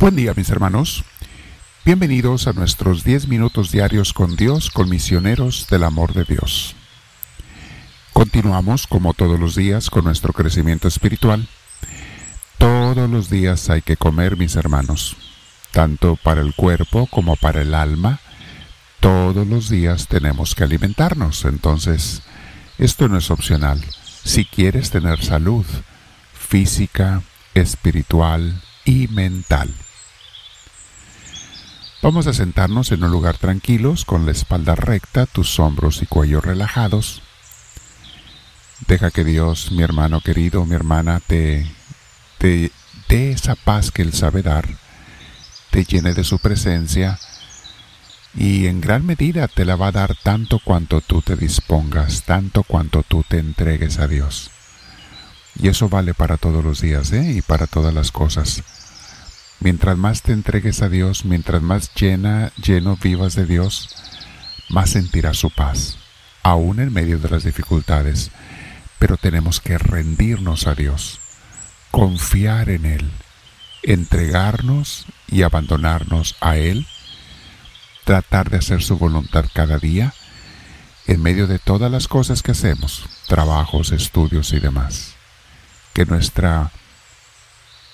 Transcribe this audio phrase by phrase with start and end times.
[0.00, 1.04] Buen día mis hermanos.
[1.84, 6.74] Bienvenidos a nuestros 10 minutos diarios con Dios, con misioneros del amor de Dios.
[8.14, 11.46] Continuamos como todos los días con nuestro crecimiento espiritual.
[12.56, 15.18] Todos los días hay que comer mis hermanos,
[15.70, 18.20] tanto para el cuerpo como para el alma.
[19.00, 22.22] Todos los días tenemos que alimentarnos, entonces
[22.78, 23.84] esto no es opcional.
[24.24, 25.66] Si quieres tener salud
[26.32, 27.20] física,
[27.52, 29.68] espiritual y mental.
[32.02, 36.40] Vamos a sentarnos en un lugar tranquilos, con la espalda recta, tus hombros y cuello
[36.40, 37.20] relajados.
[38.86, 41.70] Deja que Dios, mi hermano querido, mi hermana, te,
[42.38, 42.72] te
[43.06, 44.66] dé esa paz que Él sabe dar,
[45.70, 47.18] te llene de su presencia
[48.34, 52.62] y en gran medida te la va a dar tanto cuanto tú te dispongas, tanto
[52.62, 54.50] cuanto tú te entregues a Dios.
[55.60, 57.30] Y eso vale para todos los días ¿eh?
[57.30, 58.62] y para todas las cosas.
[59.60, 63.94] Mientras más te entregues a Dios, mientras más llena, lleno vivas de Dios,
[64.70, 65.98] más sentirás su paz,
[66.42, 68.30] aún en medio de las dificultades.
[68.98, 71.20] Pero tenemos que rendirnos a Dios,
[71.90, 73.10] confiar en Él,
[73.82, 76.86] entregarnos y abandonarnos a Él,
[78.04, 80.14] tratar de hacer su voluntad cada día,
[81.06, 85.16] en medio de todas las cosas que hacemos, trabajos, estudios y demás.
[85.92, 86.70] Que nuestra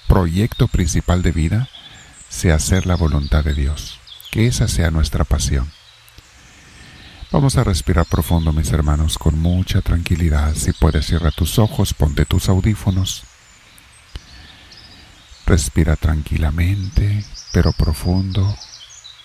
[0.07, 1.69] proyecto principal de vida
[2.29, 3.99] sea hacer la voluntad de Dios,
[4.31, 5.71] que esa sea nuestra pasión.
[7.33, 10.55] Vamos a respirar profundo, mis hermanos, con mucha tranquilidad.
[10.55, 13.25] Si puedes, cierra tus ojos, ponte tus audífonos.
[15.45, 18.57] Respira tranquilamente, pero profundo,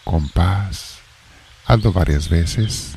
[0.03, 0.97] con paz.
[1.65, 2.95] Hazlo varias veces.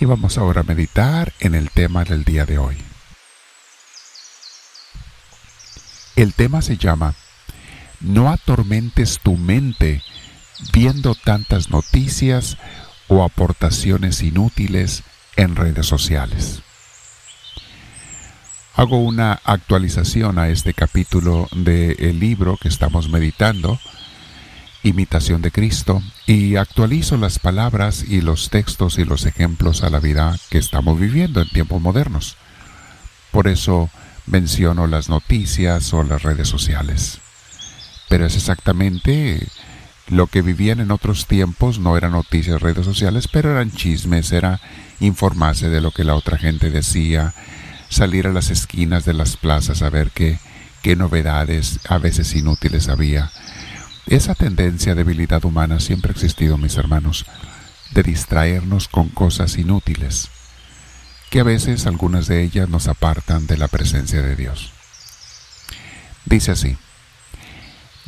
[0.00, 2.76] Y vamos ahora a meditar en el tema del día de hoy.
[6.18, 7.14] El tema se llama
[8.00, 10.02] No atormentes tu mente
[10.72, 12.58] viendo tantas noticias
[13.06, 15.04] o aportaciones inútiles
[15.36, 16.62] en redes sociales.
[18.74, 23.78] Hago una actualización a este capítulo del libro que estamos meditando,
[24.82, 30.00] Imitación de Cristo, y actualizo las palabras y los textos y los ejemplos a la
[30.00, 32.36] vida que estamos viviendo en tiempos modernos.
[33.30, 33.88] Por eso,
[34.28, 37.18] menciono las noticias o las redes sociales.
[38.08, 39.46] Pero es exactamente
[40.08, 44.60] lo que vivían en otros tiempos, no eran noticias, redes sociales, pero eran chismes, era
[45.00, 47.34] informarse de lo que la otra gente decía,
[47.90, 50.38] salir a las esquinas de las plazas a ver qué,
[50.82, 53.30] qué novedades, a veces inútiles había.
[54.06, 57.26] Esa tendencia, debilidad humana siempre ha existido, mis hermanos,
[57.90, 60.30] de distraernos con cosas inútiles
[61.30, 64.72] que a veces algunas de ellas nos apartan de la presencia de Dios.
[66.24, 66.76] Dice así,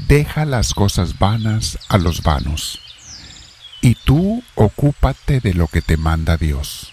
[0.08, 2.80] deja las cosas vanas a los vanos,
[3.80, 6.92] y tú ocúpate de lo que te manda Dios.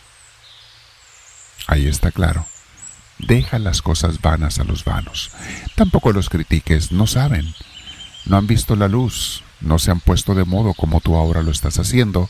[1.68, 2.46] Ahí está claro.
[3.20, 5.32] Deja las cosas vanas a los vanos.
[5.76, 7.54] Tampoco los critiques, no saben.
[8.26, 11.52] No han visto la luz, no se han puesto de modo como tú ahora lo
[11.52, 12.30] estás haciendo,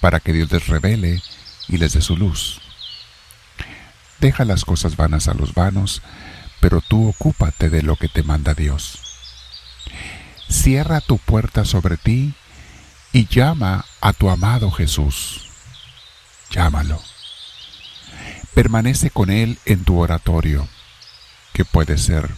[0.00, 1.22] para que Dios les revele
[1.66, 2.60] y les dé su luz.
[4.20, 6.02] Deja las cosas vanas a los vanos,
[6.60, 8.98] pero tú ocúpate de lo que te manda Dios.
[10.48, 12.34] Cierra tu puerta sobre ti
[13.12, 15.48] y llama a tu amado Jesús.
[16.50, 17.00] Llámalo.
[18.54, 20.66] Permanece con Él en tu oratorio,
[21.52, 22.28] que puede ser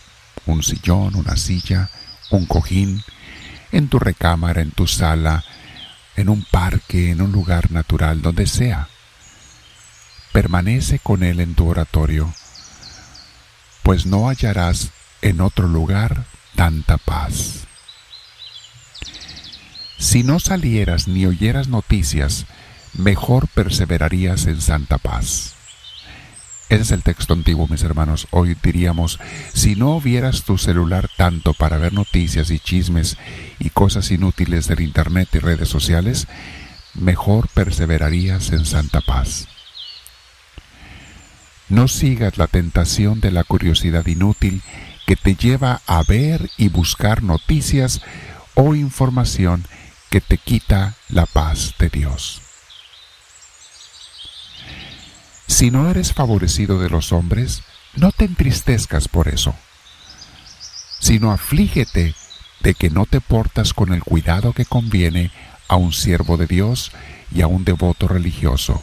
[0.45, 1.89] un sillón, una silla,
[2.31, 3.03] un cojín,
[3.73, 5.45] en tu recámara, en tu sala,
[6.17, 8.89] en un parque, en un lugar natural, donde sea
[10.33, 12.33] permanece con él en tu oratorio,
[13.83, 14.91] pues no hallarás
[15.23, 16.25] en otro lugar
[16.55, 17.67] tanta paz.
[19.99, 22.47] Si no salieras ni oyeras noticias,
[22.95, 25.55] mejor perseverarías en santa paz.
[26.71, 28.29] Ese es el texto antiguo, mis hermanos.
[28.31, 29.19] Hoy diríamos,
[29.53, 33.19] si no vieras tu celular tanto para ver noticias y chismes
[33.59, 36.29] y cosas inútiles del Internet y redes sociales,
[36.95, 39.49] mejor perseverarías en santa paz.
[41.71, 44.63] No sigas la tentación de la curiosidad inútil
[45.07, 48.03] que te lleva a ver y buscar noticias
[48.55, 49.65] o información
[50.11, 52.43] que te quita la paz de Dios.
[55.47, 57.63] Si no eres favorecido de los hombres,
[57.95, 59.55] no te entristezcas por eso,
[60.99, 62.15] sino aflígete
[62.61, 65.31] de que no te portas con el cuidado que conviene
[65.69, 66.91] a un siervo de Dios
[67.33, 68.83] y a un devoto religioso,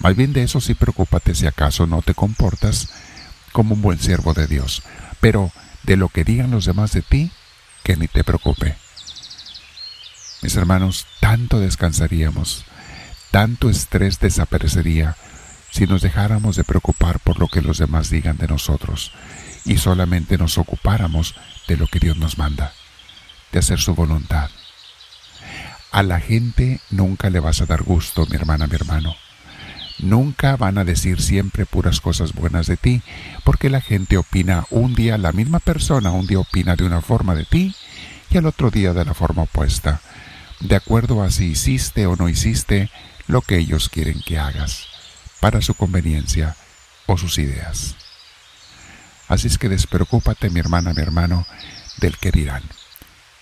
[0.00, 2.88] más bien de eso sí preocúpate si acaso no te comportas
[3.52, 4.82] como un buen siervo de Dios.
[5.20, 5.52] Pero
[5.82, 7.30] de lo que digan los demás de ti,
[7.82, 8.76] que ni te preocupe.
[10.42, 12.64] Mis hermanos, tanto descansaríamos,
[13.30, 15.16] tanto estrés desaparecería
[15.70, 19.12] si nos dejáramos de preocupar por lo que los demás digan de nosotros
[19.64, 21.34] y solamente nos ocupáramos
[21.66, 22.72] de lo que Dios nos manda,
[23.52, 24.50] de hacer su voluntad.
[25.90, 29.16] A la gente nunca le vas a dar gusto, mi hermana, mi hermano.
[29.98, 33.02] Nunca van a decir siempre puras cosas buenas de ti,
[33.44, 37.34] porque la gente opina un día, la misma persona un día opina de una forma
[37.34, 37.74] de ti
[38.30, 40.00] y al otro día de la forma opuesta,
[40.60, 42.90] de acuerdo a si hiciste o no hiciste
[43.26, 44.86] lo que ellos quieren que hagas,
[45.40, 46.56] para su conveniencia
[47.06, 47.96] o sus ideas.
[49.26, 51.46] Así es que despreocúpate, mi hermana, mi hermano,
[51.98, 52.62] del que dirán.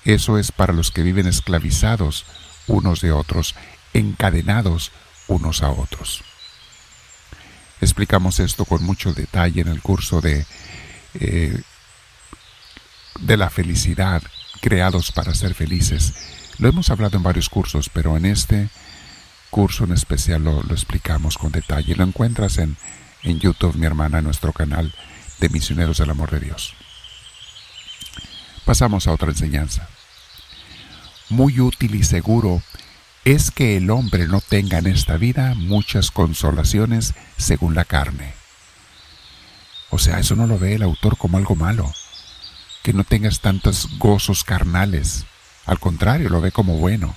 [0.05, 2.25] Eso es para los que viven esclavizados
[2.67, 3.55] unos de otros,
[3.93, 4.91] encadenados
[5.29, 6.25] unos a otros.
[7.81, 10.47] Explicamos esto con mucho detalle en el curso de,
[11.15, 11.61] eh,
[13.21, 14.23] de la felicidad,
[14.61, 16.15] creados para ser felices.
[16.59, 18.69] Lo hemos hablado en varios cursos, pero en este
[19.51, 21.95] curso en especial lo, explicamos con detalle.
[21.95, 22.77] Lo encuentras en,
[23.23, 24.95] en YouTube, mi hermana, en nuestro canal
[25.39, 26.75] de Misioneros del Amor de Dios.
[28.65, 29.89] Pasamos a otra enseñanza.
[31.29, 32.63] Muy útil y seguro
[33.27, 38.35] es que el hombre no tenga en esta vida muchas consolaciones según la carne.
[39.91, 41.93] O sea, eso no lo ve el autor como algo malo,
[42.85, 45.27] que no tengas tantos gozos carnales,
[45.65, 47.17] al contrario, lo ve como bueno.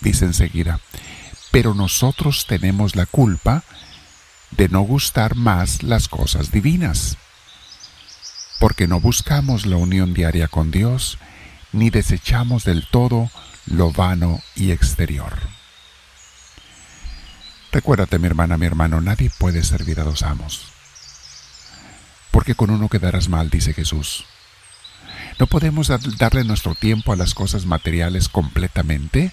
[0.00, 0.78] Dice enseguida,
[1.50, 3.64] pero nosotros tenemos la culpa
[4.52, 7.16] de no gustar más las cosas divinas,
[8.60, 11.18] porque no buscamos la unión diaria con Dios,
[11.72, 13.28] ni desechamos del todo
[13.66, 15.38] lo vano y exterior.
[17.72, 20.72] Recuérdate, mi hermana, mi hermano, nadie puede servir a dos amos.
[22.30, 24.26] Porque con uno quedarás mal, dice Jesús.
[25.38, 25.88] No podemos
[26.18, 29.32] darle nuestro tiempo a las cosas materiales completamente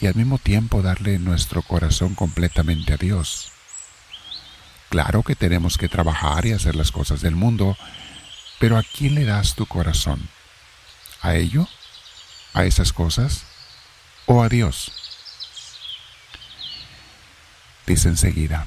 [0.00, 3.52] y al mismo tiempo darle nuestro corazón completamente a Dios.
[4.88, 7.76] Claro que tenemos que trabajar y hacer las cosas del mundo,
[8.58, 10.28] pero ¿a quién le das tu corazón?
[11.20, 11.68] ¿A ello?
[12.54, 13.44] A esas cosas
[14.26, 14.92] o a Dios?
[17.86, 18.66] Dice enseguida,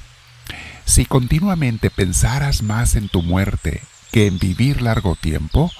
[0.84, 5.72] si continuamente pensaras más en tu muerte que en vivir largo tiempo,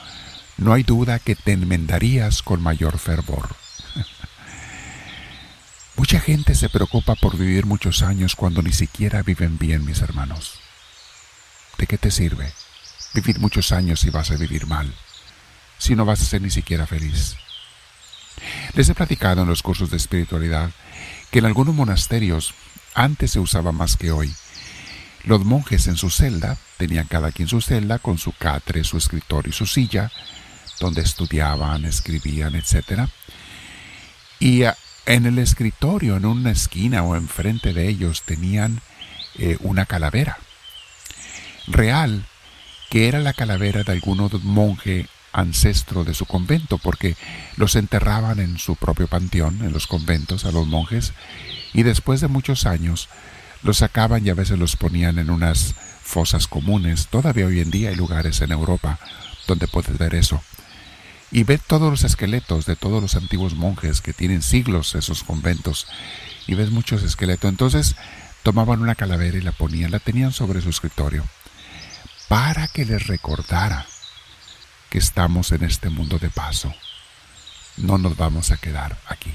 [0.58, 3.55] no hay duda que te enmendarías con mayor fervor.
[5.97, 10.61] Mucha gente se preocupa por vivir muchos años cuando ni siquiera viven bien, mis hermanos.
[11.79, 12.53] ¿De qué te sirve
[13.14, 14.93] vivir muchos años si vas a vivir mal?
[15.79, 17.37] Si no vas a ser ni siquiera feliz.
[18.75, 20.71] Les he platicado en los cursos de espiritualidad
[21.31, 22.55] que en algunos monasterios
[22.94, 24.33] antes se usaba más que hoy.
[25.25, 29.50] Los monjes en su celda tenían cada quien su celda con su catre, su escritorio
[29.50, 30.11] y su silla,
[30.81, 33.09] donde estudiaban, escribían, etc.
[34.39, 38.81] Y ah, en el escritorio, en una esquina o enfrente de ellos, tenían
[39.39, 40.39] eh, una calavera
[41.67, 42.27] real,
[42.91, 47.15] que era la calavera de algún monje ancestro de su convento, porque
[47.56, 51.12] los enterraban en su propio panteón, en los conventos, a los monjes,
[51.75, 53.08] y después de muchos años
[53.63, 57.08] los sacaban y a veces los ponían en unas fosas comunes.
[57.08, 58.99] Todavía hoy en día hay lugares en Europa
[59.46, 60.43] donde puedes ver eso.
[61.31, 65.87] Y ver todos los esqueletos de todos los antiguos monjes que tienen siglos esos conventos.
[66.46, 67.51] Y ves muchos esqueletos.
[67.51, 67.96] Entonces
[68.43, 71.25] tomaban una calavera y la ponían, la tenían sobre su escritorio,
[72.29, 73.87] para que les recordara
[74.90, 76.74] que estamos en este mundo de paso.
[77.76, 79.32] No nos vamos a quedar aquí.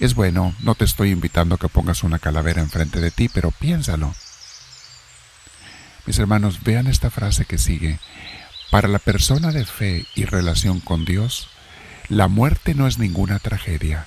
[0.00, 3.50] Es bueno, no te estoy invitando a que pongas una calavera enfrente de ti, pero
[3.52, 4.14] piénsalo.
[6.06, 7.98] Mis hermanos, vean esta frase que sigue.
[8.70, 11.48] Para la persona de fe y relación con Dios,
[12.08, 14.06] la muerte no es ninguna tragedia,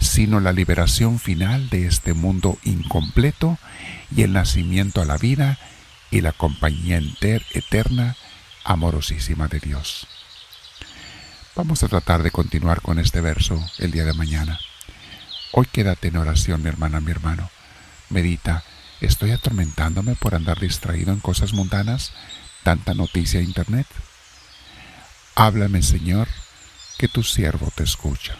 [0.00, 3.58] sino la liberación final de este mundo incompleto
[4.14, 5.58] y el nacimiento a la vida
[6.10, 8.16] y la compañía eterna
[8.64, 10.06] amorosísima de Dios.
[11.54, 14.58] Vamos a tratar de continuar con este verso el día de mañana.
[15.52, 17.48] Hoy quédate en oración, mi hermana, mi hermano.
[18.10, 18.64] Medita,
[19.00, 22.12] ¿estoy atormentándome por andar distraído en cosas mundanas?
[22.64, 23.86] ¿Tanta noticia de internet?
[25.36, 26.26] Háblame, Señor,
[26.98, 28.36] que tu siervo te escucha.